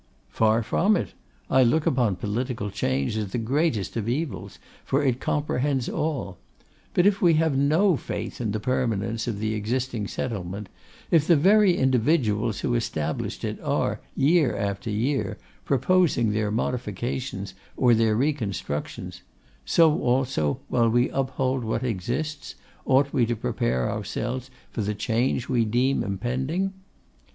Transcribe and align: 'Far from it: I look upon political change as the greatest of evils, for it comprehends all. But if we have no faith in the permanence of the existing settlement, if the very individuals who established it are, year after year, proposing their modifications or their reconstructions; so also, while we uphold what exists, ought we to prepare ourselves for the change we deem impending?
'Far 0.31 0.63
from 0.63 0.97
it: 0.97 1.13
I 1.47 1.61
look 1.61 1.85
upon 1.85 2.15
political 2.15 2.71
change 2.71 3.15
as 3.17 3.31
the 3.33 3.37
greatest 3.37 3.95
of 3.95 4.09
evils, 4.09 4.57
for 4.83 5.03
it 5.03 5.19
comprehends 5.19 5.87
all. 5.87 6.39
But 6.95 7.05
if 7.05 7.21
we 7.21 7.35
have 7.35 7.55
no 7.55 7.95
faith 7.97 8.41
in 8.41 8.51
the 8.51 8.59
permanence 8.59 9.27
of 9.27 9.37
the 9.37 9.53
existing 9.53 10.07
settlement, 10.07 10.69
if 11.11 11.27
the 11.27 11.35
very 11.35 11.77
individuals 11.77 12.61
who 12.61 12.73
established 12.73 13.43
it 13.43 13.61
are, 13.61 13.99
year 14.17 14.57
after 14.57 14.89
year, 14.89 15.37
proposing 15.65 16.31
their 16.31 16.49
modifications 16.49 17.53
or 17.77 17.93
their 17.93 18.15
reconstructions; 18.15 19.21
so 19.65 19.99
also, 20.01 20.61
while 20.67 20.89
we 20.89 21.11
uphold 21.11 21.63
what 21.63 21.83
exists, 21.83 22.55
ought 22.87 23.13
we 23.13 23.27
to 23.27 23.35
prepare 23.35 23.87
ourselves 23.87 24.49
for 24.71 24.81
the 24.81 24.95
change 24.95 25.47
we 25.47 25.63
deem 25.63 26.01
impending? 26.03 26.73